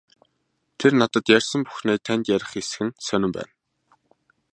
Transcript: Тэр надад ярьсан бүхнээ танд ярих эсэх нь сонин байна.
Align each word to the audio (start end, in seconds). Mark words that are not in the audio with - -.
Тэр 0.79 0.91
надад 0.99 1.25
ярьсан 1.37 1.61
бүхнээ 1.67 1.97
танд 2.05 2.23
ярих 2.35 2.51
эсэх 2.61 2.79
нь 2.85 2.97
сонин 3.07 3.31
байна. 3.35 3.53